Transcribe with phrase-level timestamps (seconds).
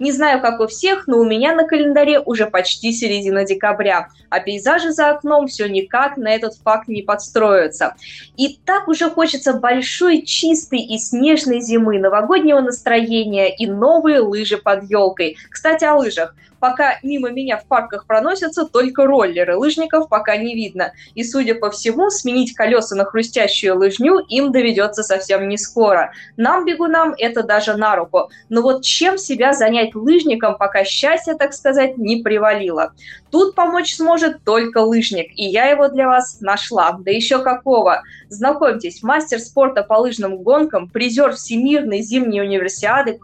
[0.00, 4.40] Не знаю, как у всех, но у меня на календаре уже почти середина декабря, а
[4.40, 7.94] пейзажи за окном все никак на этот факт не подстроятся.
[8.38, 14.84] И так уже хочется большой, чистой и снежной зимы, новогоднего настроения и новые лыжи под
[14.90, 15.36] елкой.
[15.50, 20.92] Кстати, о лыжах пока мимо меня в парках проносятся только роллеры, лыжников пока не видно.
[21.14, 26.12] И, судя по всему, сменить колеса на хрустящую лыжню им доведется совсем не скоро.
[26.36, 28.30] Нам, бегунам, это даже на руку.
[28.48, 32.92] Но вот чем себя занять лыжником, пока счастье, так сказать, не привалило?
[33.30, 36.96] Тут помочь сможет только лыжник, и я его для вас нашла.
[37.00, 38.02] Да еще какого!
[38.28, 43.20] Знакомьтесь, мастер спорта по лыжным гонкам, призер Всемирной зимней универсиады,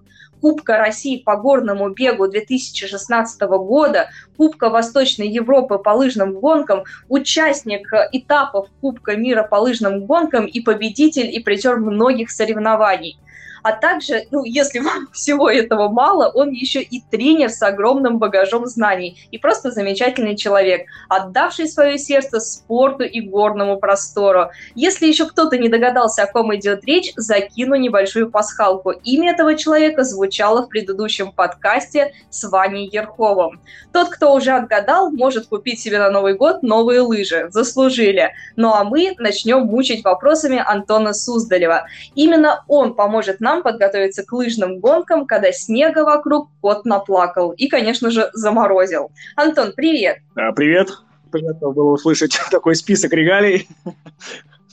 [0.46, 8.68] Кубка России по горному бегу 2016 года, Кубка Восточной Европы по лыжным гонкам, участник этапов
[8.80, 13.18] Кубка мира по лыжным гонкам и победитель и призер многих соревнований
[13.66, 18.66] а также, ну, если вам всего этого мало, он еще и тренер с огромным багажом
[18.66, 24.50] знаний и просто замечательный человек, отдавший свое сердце спорту и горному простору.
[24.76, 28.92] Если еще кто-то не догадался, о ком идет речь, закину небольшую пасхалку.
[28.92, 33.60] Имя этого человека звучало в предыдущем подкасте с Ваней Ерховым.
[33.92, 37.48] Тот, кто уже отгадал, может купить себе на Новый год новые лыжи.
[37.50, 38.30] Заслужили.
[38.54, 41.86] Ну а мы начнем мучить вопросами Антона Суздалева.
[42.14, 47.68] Именно он поможет нам нам подготовиться к лыжным гонкам, когда снега вокруг кот наплакал и,
[47.68, 49.10] конечно же, заморозил.
[49.34, 50.18] Антон, привет!
[50.54, 50.90] Привет!
[51.32, 53.68] Приятно было услышать такой список регалий.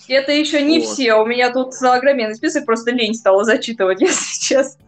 [0.10, 0.90] Это еще не вот.
[0.90, 1.14] все.
[1.16, 4.84] У меня тут огроменный список, просто лень стала зачитывать, если честно.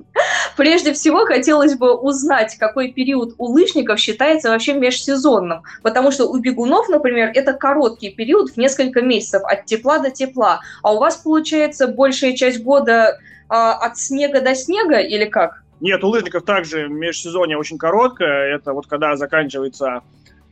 [0.56, 5.64] Прежде всего, хотелось бы узнать, какой период у лыжников считается вообще межсезонным.
[5.84, 10.62] Потому что у бегунов, например, это короткий период в несколько месяцев, от тепла до тепла.
[10.84, 13.20] А у вас, получается, большая часть года
[13.50, 15.66] а, от снега до снега или как?
[15.82, 18.56] Нет, у лыжников также межсезонье очень короткое.
[18.56, 20.02] Это вот когда заканчивается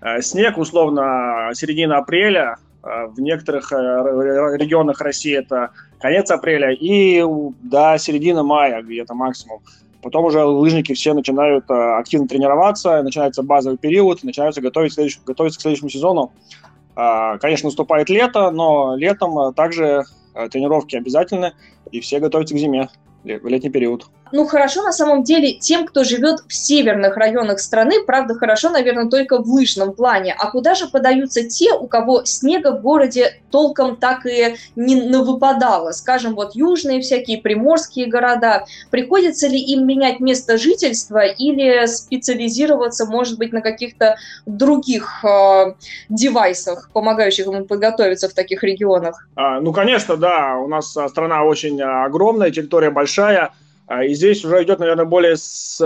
[0.02, 2.58] э, снег, условно, середина апреля.
[2.84, 7.24] Э, в некоторых э, регионах России это конец апреля и
[7.62, 9.62] до середины мая где-то максимум.
[10.02, 14.94] Потом уже лыжники все начинают активно тренироваться, начинается базовый период, начинаются готовить
[15.26, 16.34] готовиться к следующему сезону.
[16.94, 20.04] Конечно, наступает лето, но летом также
[20.52, 21.54] тренировки обязательны,
[21.94, 22.90] и все готовятся к зиме
[23.24, 24.08] в летний период.
[24.34, 29.08] Ну, хорошо на самом деле тем, кто живет в северных районах страны, правда, хорошо, наверное,
[29.08, 30.36] только в лыжном плане.
[30.36, 35.92] А куда же подаются те, у кого снега в городе толком так и не выпадало?
[35.92, 38.66] Скажем, вот южные всякие приморские города.
[38.90, 44.16] Приходится ли им менять место жительства или специализироваться, может быть, на каких-то
[44.48, 45.74] других э,
[46.10, 49.28] девайсах, помогающих им подготовиться в таких регионах?
[49.36, 50.58] А, ну, конечно, да.
[50.58, 53.52] У нас а, страна очень а, огромная, территория большая
[54.04, 55.82] и здесь уже идет, наверное, более, с,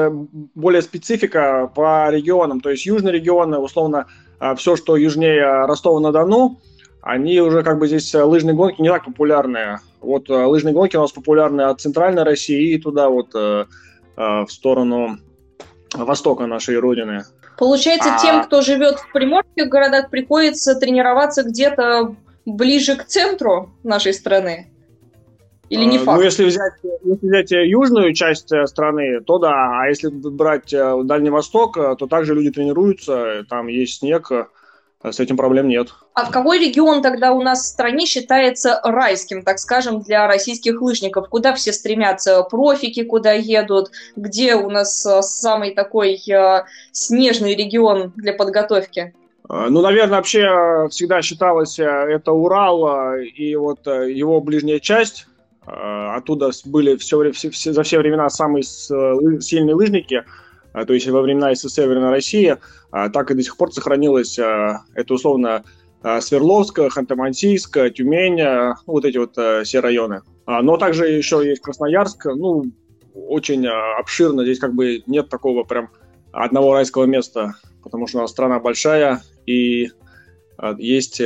[0.56, 2.62] более специфика по регионам.
[2.62, 4.06] То есть южные регионы, условно,
[4.40, 6.60] а, все, что южнее Ростова-на-Дону,
[7.02, 9.80] они уже как бы здесь лыжные гонки не так популярные.
[10.02, 15.20] Вот а, лыжные гонки у нас популярны от центральной России и туда вот в сторону
[15.94, 17.24] востока нашей родины.
[17.58, 18.20] Получается, а...
[18.20, 22.16] тем, кто живет в приморских городах, приходится тренироваться где-то
[22.46, 24.72] ближе к центру нашей страны?
[25.70, 26.18] Или не а, факт?
[26.18, 26.74] Ну, если взять,
[27.04, 29.82] если взять э, южную часть э, страны, то да.
[29.82, 34.32] А если брать э, Дальний Восток, то также люди тренируются, там есть снег,
[35.04, 35.90] с этим проблем нет.
[36.14, 41.30] А какой регион тогда у нас в стране считается райским, так скажем, для российских лыжников?
[41.30, 42.42] Куда все стремятся?
[42.44, 43.92] Профики куда едут?
[44.16, 46.20] Где у нас самый такой
[46.92, 49.14] снежный регион для подготовки?
[49.48, 55.37] Ну, наверное, вообще всегда считалось это Урал и вот его ближняя часть, Э,
[55.68, 60.24] оттуда были все, все, все, за все времена самые сильные лыжники,
[60.74, 62.56] э, то есть во времена СССР, Северной России,
[62.94, 65.64] э, так и до сих пор сохранилось это условно
[66.22, 69.36] Свердловск, Ханты-Мансийск, Тюмень, ну, вот эти вот
[69.66, 70.22] все районы.
[70.46, 72.66] Но также еще есть Красноярск, ну,
[73.14, 75.90] очень обширно, здесь как бы нет такого прям
[76.32, 79.90] одного райского места, потому что у нас страна большая, и
[80.78, 81.20] есть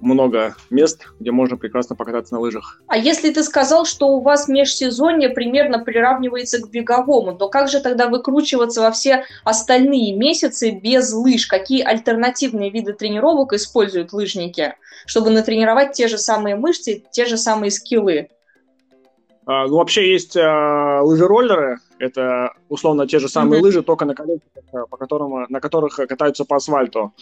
[0.00, 2.80] много мест, где можно прекрасно покататься на лыжах.
[2.86, 7.80] А если ты сказал, что у вас межсезонье примерно приравнивается к беговому, то как же
[7.80, 11.46] тогда выкручиваться во все остальные месяцы без лыж?
[11.46, 14.74] Какие альтернативные виды тренировок используют лыжники,
[15.06, 18.28] чтобы натренировать те же самые мышцы, те же самые скиллы?
[19.46, 23.64] А, ну, вообще есть а, лыжи-роллеры, это условно те же самые mm-hmm.
[23.64, 27.14] лыжи, только на колесиках, по которым, на которых катаются по асфальту.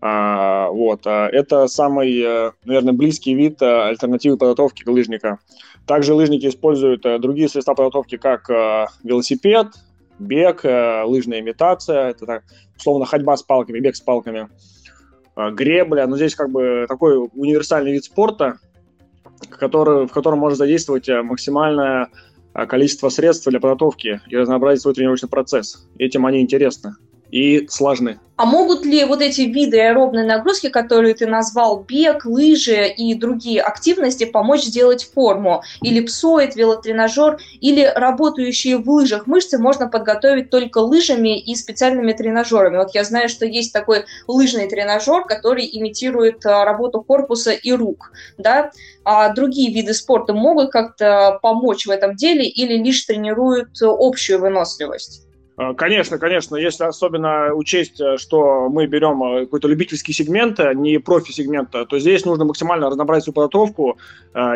[0.00, 5.38] А, вот, а, это самый, э, наверное, близкий вид э, альтернативы подготовки к лыжника.
[5.86, 8.48] Также лыжники используют э, другие средства подготовки, как
[9.02, 9.68] велосипед,
[10.18, 12.44] бег, лыжная имитация, это так,
[12.76, 14.48] условно ходьба с палками, бег с палками,
[15.36, 16.06] гребля.
[16.06, 18.58] Но здесь как бы такой универсальный вид спорта,
[19.50, 22.08] который, в котором можно задействовать максимальное
[22.52, 25.88] количество средств для подготовки и разнообразить свой тренировочный процесс.
[25.98, 26.94] Этим они интересны
[27.30, 28.18] и сложны.
[28.38, 33.60] А могут ли вот эти виды аэробной нагрузки, которые ты назвал, бег, лыжи и другие
[33.60, 35.64] активности, помочь сделать форму?
[35.82, 42.76] Или псоид, велотренажер, или работающие в лыжах мышцы можно подготовить только лыжами и специальными тренажерами?
[42.76, 48.12] Вот я знаю, что есть такой лыжный тренажер, который имитирует а, работу корпуса и рук,
[48.36, 48.70] да?
[49.02, 55.27] А другие виды спорта могут как-то помочь в этом деле или лишь тренируют общую выносливость?
[55.58, 60.72] Э, конечно, конечно, если особенно учесть, э, что мы берем э, какой-то любительский сегмент, а
[60.72, 63.98] не профи-сегмент, то здесь нужно максимально разнообразить свою подготовку,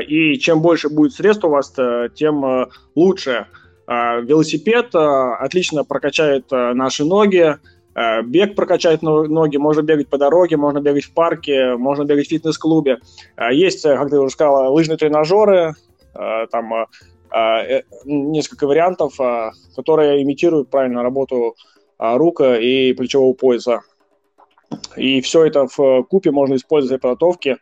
[0.07, 1.75] и чем больше будет средств у вас,
[2.15, 3.47] тем лучше.
[3.87, 7.57] Велосипед отлично прокачает наши ноги,
[8.25, 12.99] бег прокачает ноги, можно бегать по дороге, можно бегать в парке, можно бегать в фитнес-клубе.
[13.51, 15.75] Есть, как ты уже сказала, лыжные тренажеры,
[16.15, 16.87] там
[18.05, 21.57] несколько вариантов, а, которые имитируют правильно работу
[21.99, 23.83] а, рука и плечевого пояса.
[24.97, 27.59] И все это в купе можно использовать для подготовки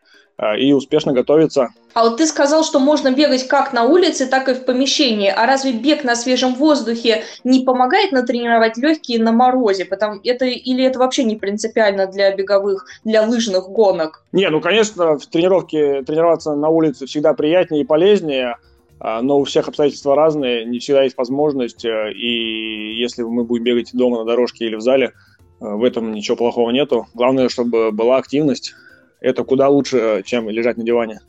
[0.56, 1.69] и успешно готовиться.
[1.93, 5.28] А вот ты сказал, что можно бегать как на улице, так и в помещении.
[5.28, 9.84] А разве бег на свежем воздухе не помогает натренировать легкие на морозе?
[9.84, 14.25] Потому это или это вообще не принципиально для беговых, для лыжных гонок?
[14.32, 18.56] Не, ну конечно, в тренировке тренироваться на улице всегда приятнее и полезнее.
[19.00, 23.64] А, но у всех обстоятельства разные, не всегда есть возможность, э, и если мы будем
[23.64, 25.11] бегать дома на дорожке или в зале, э,
[25.61, 27.06] в этом ничего плохого нету.
[27.14, 28.75] Главное, чтобы была активность.
[29.20, 31.20] Это куда лучше, чем лежать на диване.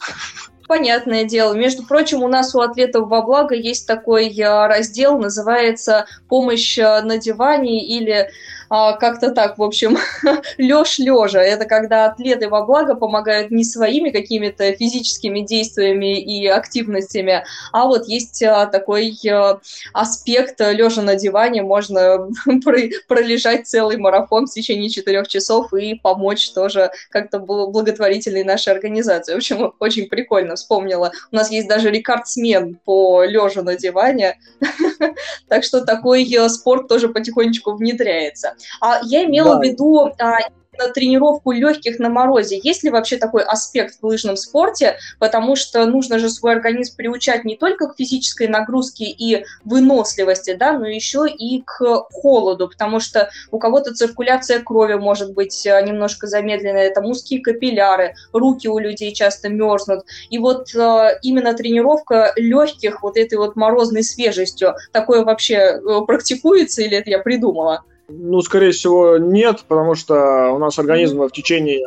[0.68, 1.54] Понятное дело.
[1.54, 7.18] Между прочим, у нас у атлетов во благо есть такой э, раздел, называется «Помощь на
[7.18, 8.30] диване» или
[8.72, 9.98] как-то так, в общем,
[10.58, 11.42] лёж лежа.
[11.42, 18.08] Это когда атлеты во благо помогают не своими какими-то физическими действиями и активностями, а вот
[18.08, 19.60] есть а, такой а,
[19.92, 22.30] аспект лежа на диване, можно
[23.10, 29.34] пролежать целый марафон в течение четырех часов и помочь тоже как-то благотворительной нашей организации.
[29.34, 31.12] В общем, очень прикольно вспомнила.
[31.30, 34.40] У нас есть даже рекордсмен по лежа на диване,
[35.50, 38.56] так что такой э, спорт тоже потихонечку внедряется.
[38.80, 39.60] А я имела да.
[39.60, 40.38] в виду а,
[40.78, 42.60] на тренировку легких на морозе.
[42.62, 44.98] Есть ли вообще такой аспект в лыжном спорте?
[45.20, 50.78] Потому что нужно же свой организм приучать не только к физической нагрузке и выносливости, да,
[50.78, 56.28] но еще и к холоду, потому что у кого-то циркуляция крови может быть а, немножко
[56.28, 60.06] замедленная, это узкие капилляры, руки у людей часто мерзнут.
[60.30, 66.82] И вот э, именно тренировка легких вот этой вот морозной свежестью, такое вообще э, практикуется
[66.82, 67.84] или это я придумала?
[68.12, 71.86] Ну, скорее всего, нет, потому что у нас организм в течение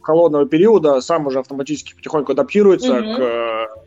[0.00, 3.16] холодного периода сам уже автоматически потихоньку адаптируется mm-hmm.
[3.16, 3.86] к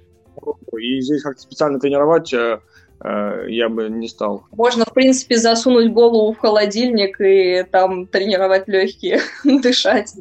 [0.78, 2.60] и здесь как-то специально тренировать э,
[3.04, 4.46] э, я бы не стал.
[4.52, 10.14] Можно, в принципе, засунуть голову в холодильник и там тренировать легкие, дышать.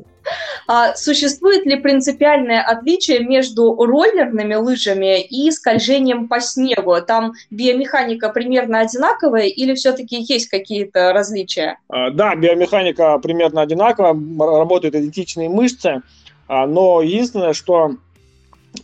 [0.66, 6.96] А существует ли принципиальное отличие между роллерными лыжами и скольжением по снегу?
[7.06, 11.78] Там биомеханика примерно одинаковая или все-таки есть какие-то различия?
[11.88, 16.02] А, да, биомеханика примерно одинаковая, работают идентичные мышцы,
[16.48, 17.92] а, но единственное, что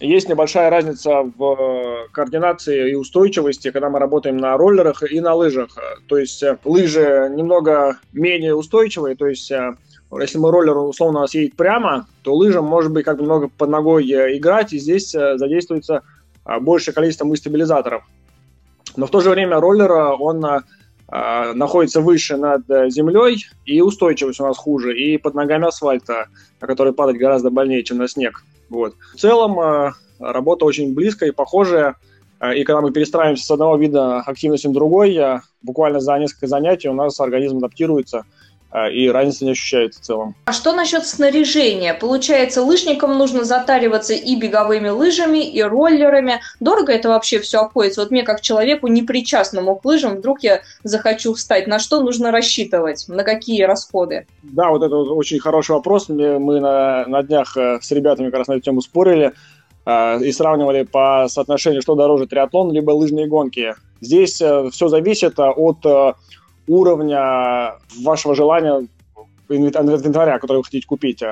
[0.01, 5.77] есть небольшая разница в координации и устойчивости, когда мы работаем на роллерах и на лыжах.
[6.09, 9.75] То есть э, лыжи немного менее устойчивые, то есть э,
[10.13, 13.49] если мы роллер условно у нас едет прямо, то лыжам может быть как бы много
[13.49, 16.03] под ногой э, играть, и здесь э, задействуется
[16.45, 18.05] а, большее количество мышц-стабилизаторов.
[18.97, 24.45] Но в то же время роллер, он а, находится выше над землей, и устойчивость у
[24.45, 26.27] нас хуже, и под ногами асфальта,
[26.61, 28.45] на который падать гораздо больнее, чем на снег.
[28.69, 28.95] Вот.
[29.15, 31.97] В целом э, работа очень близкая и похожая,
[32.55, 35.19] и когда мы перестраиваемся с одного вида активности на другой,
[35.63, 38.25] буквально за несколько занятий у нас организм адаптируется–
[38.93, 40.35] и разница не ощущается в целом.
[40.47, 41.95] А что насчет снаряжения?
[41.95, 46.41] Получается, лыжникам нужно затариваться и беговыми лыжами, и роллерами.
[46.59, 48.01] Дорого это вообще все обходится?
[48.01, 51.67] Вот мне, как человеку непричастному к лыжам, вдруг я захочу встать.
[51.67, 53.05] На что нужно рассчитывать?
[53.09, 54.27] На какие расходы?
[54.43, 56.09] Да, вот это вот очень хороший вопрос.
[56.09, 59.33] Мы на, на днях э, с ребятами как раз на эту тему спорили
[59.87, 63.75] э, и сравнивали по соотношению, что дороже, триатлон либо лыжные гонки.
[64.01, 66.17] Здесь э, все зависит от
[66.67, 68.87] уровня вашего желания
[69.49, 71.23] инвентаря, который вы хотите купить.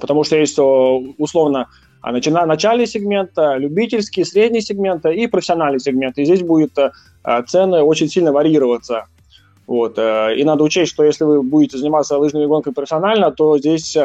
[0.00, 1.68] Потому что есть условно
[2.02, 6.18] а, начина, начальный сегмент, любительский, средний сегмент и профессиональный сегмент.
[6.18, 6.76] И здесь будут
[7.46, 9.06] цены очень сильно варьироваться.
[9.66, 9.98] Вот.
[9.98, 13.96] И надо учесть, что если вы будете заниматься лыжными гонками профессионально, то здесь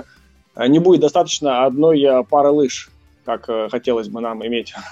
[0.55, 2.89] не будет достаточно одной пары лыж,
[3.25, 4.73] как хотелось бы нам иметь.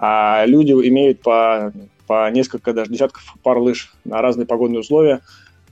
[0.00, 1.72] А люди имеют по
[2.08, 5.20] по несколько, даже десятков пар лыж на разные погодные условия,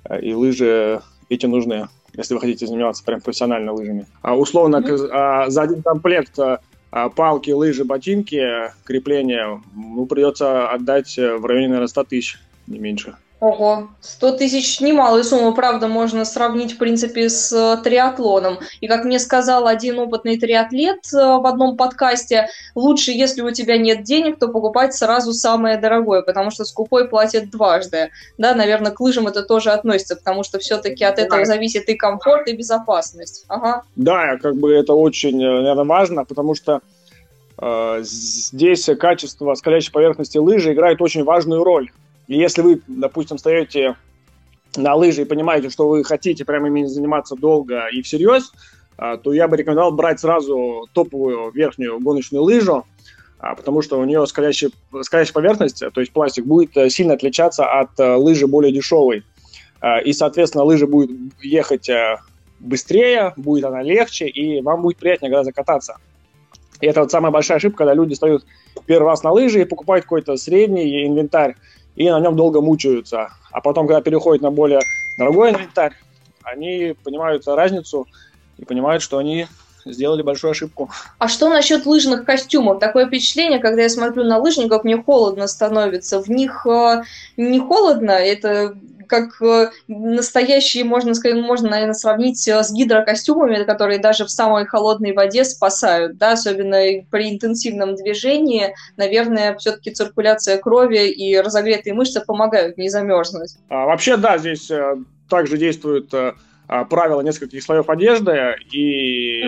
[0.04, 4.06] э, и лыжи эти нужны, если вы хотите заниматься прям профессионально лыжами.
[4.22, 5.08] А условно mm-hmm.
[5.10, 6.60] а, за один комплект а,
[7.08, 12.38] палки, лыжи, ботинки, крепления, ну, придется отдать в районе, наверное, 100 тысяч,
[12.68, 13.16] не меньше.
[13.38, 18.60] Ого, 100 тысяч немалая сумма, правда, можно сравнить, в принципе, с э, триатлоном.
[18.80, 23.76] И, как мне сказал один опытный триатлет э, в одном подкасте, лучше, если у тебя
[23.76, 28.10] нет денег, то покупать сразу самое дорогое, потому что скупой платит дважды.
[28.38, 32.48] Да, наверное, к лыжам это тоже относится, потому что все-таки от этого зависит и комфорт,
[32.48, 33.44] и безопасность.
[33.48, 33.82] Ага.
[33.96, 36.80] Да, как бы это очень, э, наверное, важно, потому что
[37.60, 41.90] э, здесь качество скалящей поверхности лыжи играет очень важную роль.
[42.28, 43.96] И если вы, допустим, стоите
[44.76, 48.52] на лыжи и понимаете, что вы хотите прямо ими заниматься долго и всерьез,
[48.98, 52.84] а, то я бы рекомендовал брать сразу топовую верхнюю гоночную лыжу,
[53.38, 54.70] а, потому что у нее скалящая,
[55.02, 59.24] скалящая поверхность, то есть пластик, будет э, сильно отличаться от э, лыжи более дешевой.
[59.80, 61.10] А, и, соответственно, лыжа будет
[61.42, 62.16] ехать э,
[62.60, 65.98] быстрее, будет она легче, и вам будет приятнее гораздо кататься.
[66.80, 68.44] И это вот самая большая ошибка, когда люди стоят
[68.86, 71.56] первый раз на лыжи и покупают какой-то средний инвентарь,
[71.96, 73.30] и на нем долго мучаются.
[73.50, 74.80] А потом, когда переходят на более
[75.18, 75.94] дорогой инвентарь,
[76.42, 78.06] они понимают разницу
[78.58, 79.48] и понимают, что они
[79.84, 80.90] сделали большую ошибку.
[81.18, 82.78] А что насчет лыжных костюмов?
[82.78, 86.20] Такое впечатление, когда я смотрю на лыжников, мне холодно становится.
[86.22, 87.02] В них э,
[87.36, 93.98] не холодно, это как э, настоящие, можно сказать, можно, наверное, сравнить э, с гидрокостюмами, которые
[93.98, 96.78] даже в самой холодной воде спасают, да, особенно
[97.10, 103.56] при интенсивном движении, наверное, все-таки циркуляция крови и разогретые мышцы помогают не замерзнуть.
[103.68, 104.96] А, вообще, да, здесь э,
[105.28, 109.44] также действуют а, правила нескольких слоев одежды, и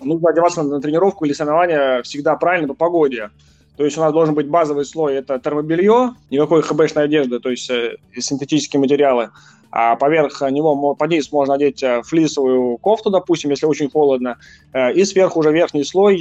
[0.00, 3.30] нужно одеваться на тренировку или соревнования всегда правильно по погоде.
[3.76, 7.68] То есть у нас должен быть базовый слой, это термобелье, никакой хбшной одежды, то есть
[7.70, 9.30] э, синтетические материалы.
[9.72, 14.36] А поверх него, под низ можно одеть э, флисовую кофту, допустим, если очень холодно.
[14.72, 16.20] Э, и сверху уже верхний слой,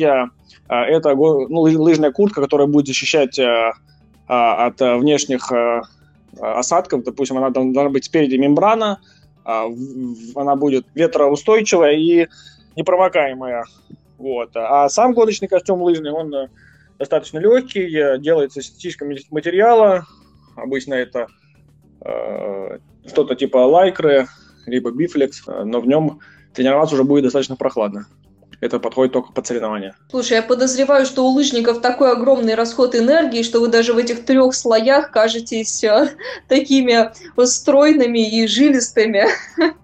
[0.70, 3.38] это ну, лыжная куртка, которая будет защищать
[4.28, 5.52] от внешних
[6.40, 7.04] осадков.
[7.04, 9.00] Допустим, она должна быть спереди мембрана,
[9.44, 12.28] она будет ветроустойчивая и
[12.78, 13.66] непромокаемая.
[14.18, 14.52] Вот.
[14.56, 16.34] А сам гоночный костюм лыжный, он
[17.00, 20.06] достаточно легкий, делается из синтетического материала,
[20.56, 21.28] обычно это
[22.02, 24.28] э, что-то типа лайкры,
[24.66, 26.20] либо бифлекс, но в нем
[26.54, 28.08] тренироваться уже будет достаточно прохладно.
[28.62, 29.94] Это подходит только под соревнования.
[30.10, 34.24] Слушай, я подозреваю, что у лыжников такой огромный расход энергии, что вы даже в этих
[34.24, 36.12] трех слоях кажетесь э,
[36.48, 37.12] такими
[37.44, 39.26] стройными и жилистыми.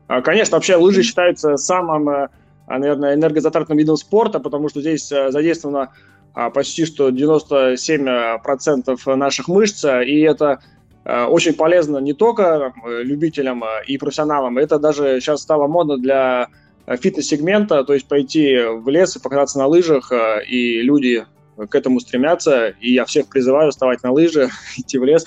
[0.07, 2.29] А, конечно, вообще лыжи считаются самым, э,
[2.69, 5.91] наверное, энергозатратным видом спорта, потому что здесь э, задействовано
[6.33, 10.59] почти что 97% наших мышц, и это
[11.05, 16.47] а, очень полезно не только любителям а, и профессионалам, это даже сейчас стало модно для
[16.87, 20.11] фитнес-сегмента, то есть пойти в лес и покататься на лыжах,
[20.47, 21.25] и люди
[21.57, 25.25] к этому стремятся, и я всех призываю вставать на лыжи, идти в лес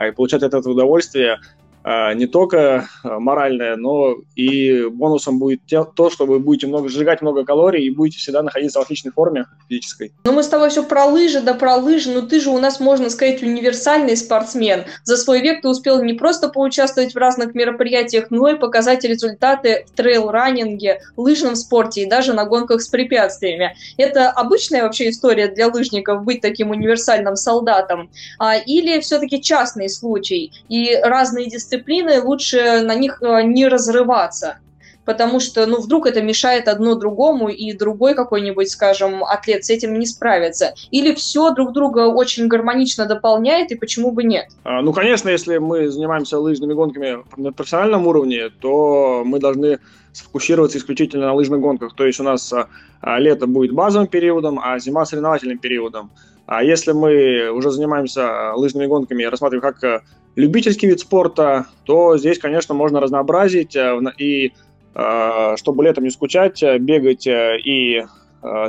[0.00, 1.38] и получать от этого удовольствие.
[1.82, 7.22] А, не только а, моральное, но и бонусом будет то, что вы будете много сжигать
[7.22, 10.12] много калорий и будете всегда находиться в отличной форме физической.
[10.24, 12.80] Ну, мы с тобой все про лыжи, да про лыжи, но ты же у нас,
[12.80, 14.84] можно сказать, универсальный спортсмен.
[15.04, 19.86] За свой век ты успел не просто поучаствовать в разных мероприятиях, но и показать результаты
[19.90, 23.74] в трейл-раннинге, лыжном спорте и даже на гонках с препятствиями.
[23.96, 28.10] Это обычная вообще история для лыжников быть таким универсальным солдатом?
[28.38, 30.52] А, или все-таки частный случай?
[30.68, 34.58] И разные дисциплины дисциплины, лучше на них э, не разрываться.
[35.06, 39.98] потому что, ну, вдруг это мешает одно другому, и другой какой-нибудь, скажем, атлет с этим
[39.98, 40.74] не справится.
[40.92, 44.46] Или все друг друга очень гармонично дополняет, и почему бы нет?
[44.62, 49.78] А, ну, конечно, если мы занимаемся лыжными гонками на профессиональном уровне, то мы должны
[50.12, 51.94] сфокусироваться исключительно на лыжных гонках.
[51.96, 52.68] То есть у нас а,
[53.00, 56.10] а, лето будет базовым периодом, а зима соревновательным периодом.
[56.46, 60.00] А если мы уже занимаемся лыжными гонками рассматриваем как э,
[60.36, 64.52] любительский вид спорта, то здесь, конечно, можно разнообразить э, и
[64.94, 68.04] э, чтобы летом не скучать, бегать и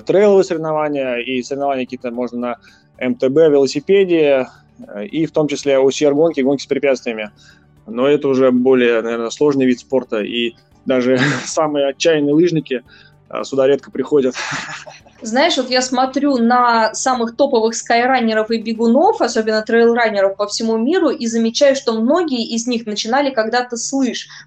[0.06, 2.58] трейловые соревнования, и соревнования какие-то можно на
[3.08, 4.50] МТБ, велосипеде,
[5.10, 7.32] и в том числе OCR-гонки, гонки с препятствиями.
[7.88, 12.84] Но это уже более, наверное, сложный вид спорта, и даже самые отчаянные лыжники
[13.44, 14.36] сюда редко приходят.
[15.22, 21.10] Знаешь, вот я смотрю на самых топовых скайранеров и бегунов, особенно трейлранеров по всему миру,
[21.10, 23.92] и замечаю, что многие из них начинали когда-то с.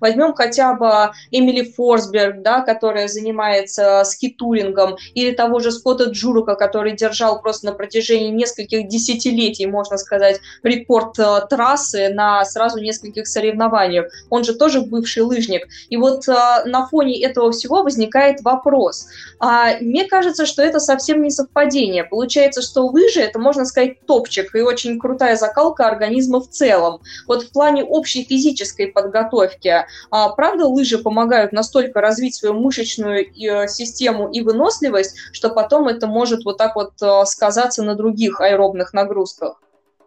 [0.01, 6.97] Возьмем хотя бы Эмили Форсберг, да, которая занимается скитурингом, или того же Скотта Джурука, который
[6.97, 14.07] держал просто на протяжении нескольких десятилетий, можно сказать, рекорд э, трассы на сразу нескольких соревнованиях.
[14.31, 15.69] Он же тоже бывший лыжник.
[15.91, 16.33] И вот э,
[16.65, 19.09] на фоне этого всего возникает вопрос.
[19.39, 22.05] А, мне кажется, что это совсем не совпадение.
[22.05, 27.01] Получается, что лыжи– это, можно сказать, топчик и очень крутая закалка организма в целом.
[27.27, 33.69] Вот в плане общей физической подготовки, а, правда, лыжи помогают настолько развить свою мышечную э,
[33.69, 38.93] систему и выносливость, что потом это может вот так вот э, сказаться на других аэробных
[38.93, 39.61] нагрузках?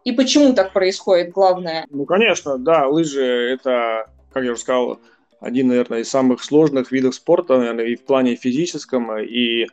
[0.03, 1.85] И почему так происходит, главное?
[1.89, 3.23] Ну, конечно, да, лыжи–
[3.53, 4.99] это, как я уже сказал,
[5.39, 9.67] один, наверное, из самых сложных видов спорта, наверное, и в плане физическом, и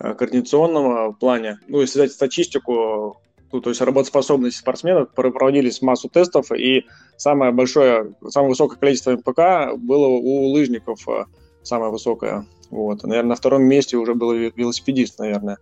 [0.00, 1.58] Э, координационном плане.
[1.66, 6.84] Ну, если взять статистику, ну, то есть работоспособность спортсменов, проводились массу тестов, и
[7.16, 11.24] самое большое, самое высокое количество МПК было у лыжников, э,
[11.64, 12.46] самое высокое.
[12.70, 13.02] Вот.
[13.02, 15.58] Наверное, на втором месте уже был велосипедист, наверное.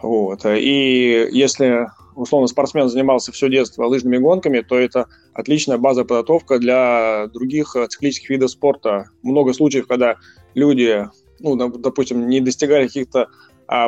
[0.00, 0.46] Вот.
[0.46, 7.26] И если условно спортсмен занимался все детство лыжными гонками, то это отличная база подготовка для
[7.26, 9.10] других э, циклических видов спорта.
[9.22, 10.16] Много случаев, когда
[10.54, 11.06] люди,
[11.40, 13.28] ну, допустим, не достигали каких-то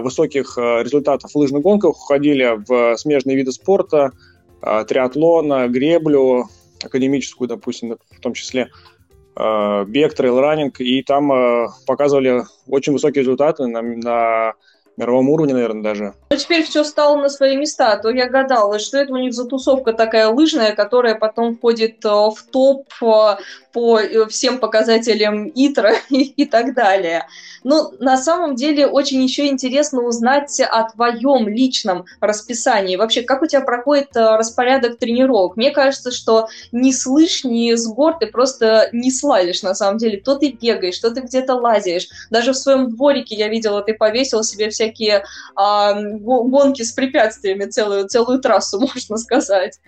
[0.01, 4.13] высоких а, результатов в лыжных гонках, уходили в смежные виды спорта,
[4.61, 6.49] а, триатлона, греблю,
[6.83, 8.71] академическую, допустим, в том числе
[9.35, 11.31] бег, трейл-раннинг, и там
[11.87, 14.53] показывали очень высокие результаты на, на
[14.97, 16.15] мировом уровне, наверное, даже.
[16.31, 17.97] Ну, теперь все стало на свои места.
[17.97, 22.37] То я гадала, что это у них за тусовка такая лыжная, которая потом входит в
[22.51, 27.27] топ по э, всем показателям ИТРА и, и так далее.
[27.65, 32.97] Но на самом деле очень еще интересно узнать о твоем личном расписании.
[32.97, 35.57] Вообще, как у тебя проходит э, распорядок тренировок?
[35.57, 39.99] Мне кажется, что ни с лыж, ни с гор ты просто не слазишь на самом
[39.99, 40.21] деле.
[40.21, 42.09] То ты бегаешь, то ты где-то лазишь.
[42.31, 48.09] Даже в своем дворике я видела, ты повесил себе всякие а, гонки с препятствиями, целую,
[48.09, 49.79] целую трассу, можно сказать.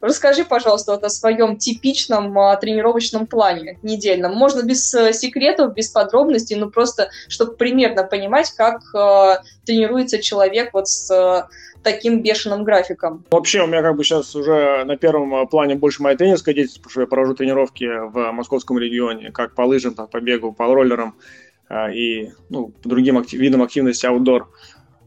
[0.00, 4.34] Расскажи, пожалуйста, вот о своем типичном а, тренировочном плане недельном.
[4.34, 10.70] Можно без а, секретов, без подробностей, но просто, чтобы примерно понимать, как а, тренируется человек
[10.74, 11.48] вот с а,
[11.82, 13.24] таким бешеным графиком.
[13.30, 16.82] Вообще, у меня как бы сейчас уже на первом а, плане больше моя тренерская деятельность,
[16.82, 20.66] потому что я провожу тренировки в московском регионе, как по лыжам, так по бегу, по
[20.66, 21.14] роллерам
[21.90, 24.48] и ну, другим актив, видам активности аутдор.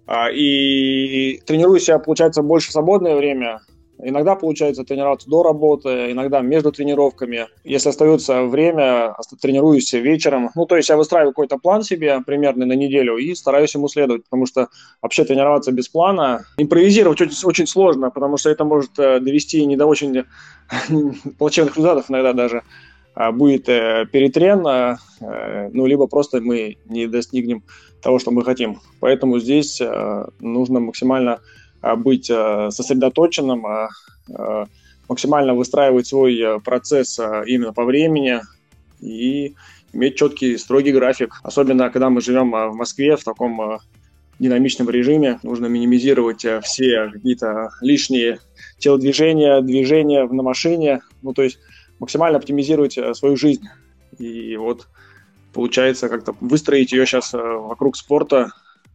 [0.05, 3.61] А, и тренируюсь я, получается, больше в свободное время,
[4.01, 7.47] Иногда получается тренироваться до работы, иногда между тренировками.
[7.65, 10.51] Если остается время, тренируюсь вечером.
[10.55, 14.23] Ну, то есть я выстраиваю какой-то план себе примерно на неделю и стараюсь ему следовать,
[14.23, 14.69] потому что
[15.01, 19.75] вообще тренироваться без плана, импровизировать очень, очень сложно, потому что это может э, довести не
[19.75, 20.23] до очень
[21.37, 22.63] плачевных результатов иногда даже а
[23.15, 27.63] будет э, перетрен, э, ну, либо просто мы не достигнем
[28.01, 28.79] того, что мы хотим.
[28.99, 29.81] Поэтому здесь
[30.39, 31.39] нужно максимально
[31.81, 33.89] а, быть а, сосредоточенным, а,
[35.07, 38.41] максимально выстраивать свой процесс именно по времени
[38.99, 39.55] и
[39.91, 41.33] иметь четкий, строгий график.
[41.41, 43.79] Особенно, когда мы живем в Москве в таком
[44.37, 48.39] динамичном режиме, нужно минимизировать все какие-то лишние
[48.77, 51.57] телодвижения, движения на машине, ну, то есть
[51.99, 53.67] максимально оптимизировать свою жизнь.
[54.17, 54.87] И вот
[55.53, 58.51] получается как-то выстроить ее сейчас вокруг спорта,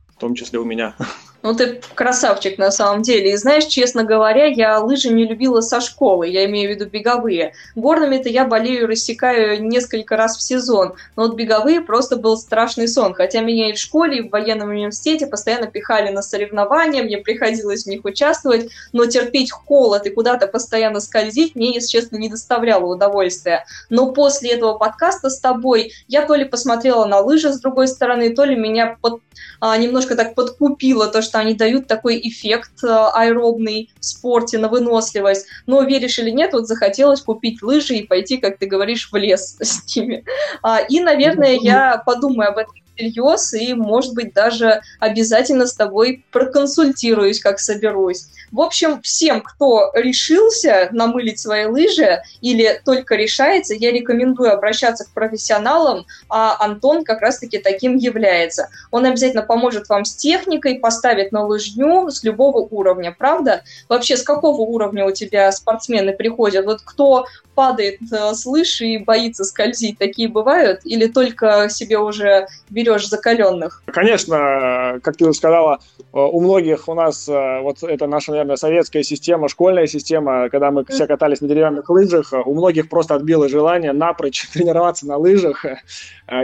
[0.09, 0.95] в том числе у меня.
[1.45, 3.33] Ну, ты красавчик на самом деле.
[3.33, 7.53] И знаешь, честно говоря, я лыжи не любила со школы, я имею в виду беговые.
[7.77, 10.95] Горными-то я болею, рассекаю несколько раз в сезон.
[11.17, 13.13] Но вот беговые просто был страшный сон.
[13.13, 17.85] Хотя меня и в школе, и в военном университете постоянно пихали на соревнования, мне приходилось
[17.85, 22.87] в них участвовать, но терпеть холод и куда-то постоянно скользить мне, если честно, не доставляло
[22.87, 23.67] удовольствия.
[23.91, 28.35] Но после этого подкаста с тобой я то ли посмотрела на лыжи с другой стороны,
[28.35, 29.21] то ли меня под,
[29.61, 34.57] а, немножко так подкупило то, что что они дают такой эффект э, аэробный в спорте
[34.57, 35.49] на выносливость.
[35.67, 39.57] Но веришь или нет, вот захотелось купить лыжи и пойти, как ты говоришь, в лес
[39.61, 40.25] с ними.
[40.63, 46.25] А, и, наверное, я подумаю об этом всерьез и, может быть, даже обязательно с тобой
[46.31, 48.27] проконсультируюсь, как соберусь.
[48.53, 55.11] В общем, всем, кто решился намылить свои лыжи или только решается, я рекомендую обращаться к
[55.11, 58.69] профессионалам, а Антон как раз-таки таким является.
[58.91, 63.65] Он обязательно поможет вам с техникой, поставит на лыжню с любого уровня, правда?
[63.89, 66.65] Вообще, с какого уровня у тебя спортсмены приходят?
[66.65, 70.81] Вот кто падает э, с лыжи и боится скользить, такие бывают?
[70.85, 72.47] Или только себе уже
[72.85, 73.83] берешь закаленных?
[73.87, 78.57] Конечно, как ты уже сказала, э, у многих у нас э, вот это наша, наверное,
[78.57, 83.49] советская система, школьная система, когда мы все катались на деревянных лыжах, у многих просто отбило
[83.49, 85.65] желание напрочь тренироваться на лыжах.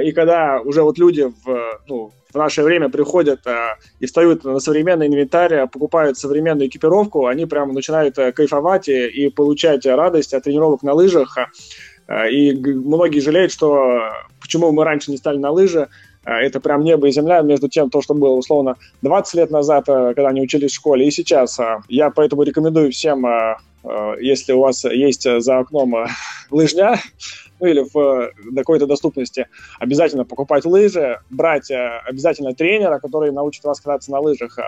[0.02, 4.60] И когда уже вот люди в, ну, в наше время приходят а, и встают на
[4.60, 10.44] современный инвентарь, покупают современную экипировку, они прямо начинают а, кайфовать и, и получать радость от
[10.44, 11.36] тренировок на лыжах.
[12.06, 15.88] А, и многие жалеют, что почему мы раньше не стали на лыжи,
[16.24, 20.28] это прям небо и земля между тем, то, что было условно 20 лет назад, когда
[20.28, 21.58] они учились в школе, и сейчас.
[21.88, 23.26] Я поэтому рекомендую всем,
[24.20, 25.94] если у вас есть за окном
[26.50, 26.98] лыжня,
[27.60, 29.46] ну или в э, какой-то доступности,
[29.78, 34.58] обязательно покупать лыжи, брать э, обязательно тренера, который научит вас кататься на лыжах.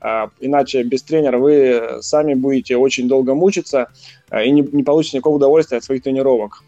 [0.00, 3.88] Э, иначе без тренера вы сами будете очень долго мучиться
[4.32, 6.64] и не, не получите никакого удовольствия от своих тренировок.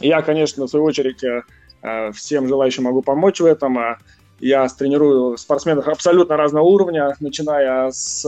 [0.00, 1.22] Я, конечно, в свою очередь,
[2.14, 3.78] всем желающим могу помочь в этом.
[4.40, 8.24] Я тренирую спортсменов абсолютно разного уровня, начиная с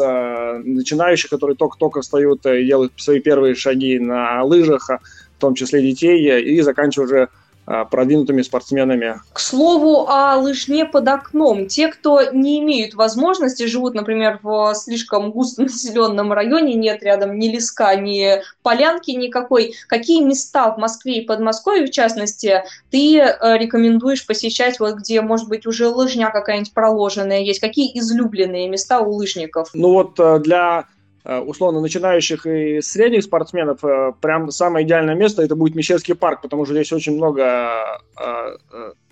[0.64, 6.42] начинающих, которые только-только встают и делают свои первые шаги на лыжах, в том числе детей,
[6.42, 7.28] и заканчивая уже
[7.66, 9.20] продвинутыми спортсменами.
[9.32, 11.66] К слову о лыжне под окном.
[11.66, 17.94] Те, кто не имеют возможности, живут, например, в слишком густонаселенном районе, нет рядом ни леска,
[17.94, 19.74] ни полянки никакой.
[19.86, 25.48] Какие места в Москве и Подмосковье, в частности, ты э, рекомендуешь посещать, вот где, может
[25.48, 27.60] быть, уже лыжня какая-нибудь проложенная есть?
[27.60, 29.70] Какие излюбленные места у лыжников?
[29.74, 30.86] Ну вот э, для
[31.24, 36.64] условно начинающих и средних спортсменов, э, прям самое идеальное место это будет Мещерский парк, потому
[36.64, 38.56] что здесь очень много, э,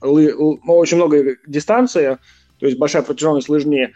[0.00, 2.18] ну, очень много дистанции,
[2.58, 3.92] то есть большая протяженность лыжни,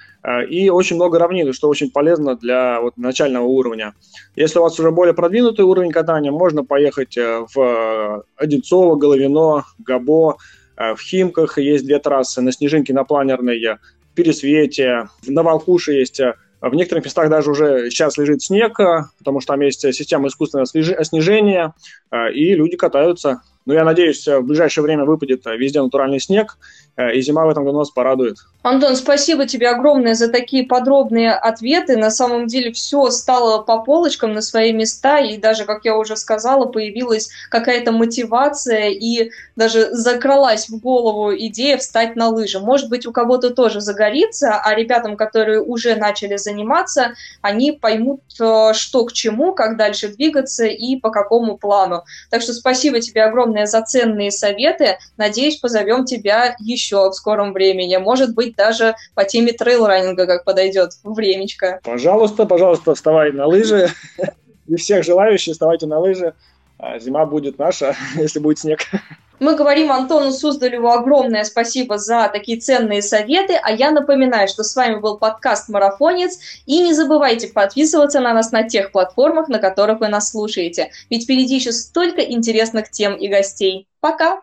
[0.49, 3.95] и очень много равнины, что очень полезно для вот, начального уровня.
[4.37, 10.37] Если у вас уже более продвинутый уровень катания, можно поехать в Одинцово, Головино, Габо,
[10.77, 16.21] в Химках есть две трассы, на Снежинке, на Планерной, в Пересвете, на Волкуше есть
[16.69, 20.67] в некоторых местах даже уже сейчас лежит снег, э, потому что там есть система искусственного
[20.67, 21.75] снижения,
[22.11, 23.43] э, и люди катаются.
[23.65, 26.57] Но я надеюсь, в ближайшее время выпадет везде натуральный снег,
[26.95, 28.37] Э, и зима в этом году нас порадует.
[28.63, 31.97] Антон, спасибо тебе огромное за такие подробные ответы.
[31.97, 36.17] На самом деле все стало по полочкам на свои места, и даже, как я уже
[36.17, 42.61] сказала, появилась какая-то мотивация, и даже закралась в голову идея встать на лыжи.
[42.61, 48.75] Может быть, у кого-то тоже загорится, а ребятам, которые уже начали заниматься, они поймут, э,
[48.75, 52.05] что к чему, как дальше двигаться и по какому плану.
[52.31, 54.99] Так что спасибо тебе огромное за ценные советы.
[55.17, 57.97] Надеюсь, позовем тебя еще еще в скором времени.
[57.97, 61.81] Может быть, даже по теме трейл-раннинга как подойдет времечко.
[61.85, 63.89] Пожалуйста, пожалуйста, вставай на лыжи.
[64.67, 66.35] И всех желающих вставайте на лыжи.
[66.83, 68.81] А зима будет наша, если будет снег.
[69.39, 74.75] Мы говорим Антону Суздалеву огромное спасибо за такие ценные советы, а я напоминаю, что с
[74.75, 80.01] вами был подкаст «Марафонец», и не забывайте подписываться на нас на тех платформах, на которых
[80.01, 83.89] вы нас слушаете, ведь впереди еще столько интересных тем и гостей.
[84.01, 84.43] Пока!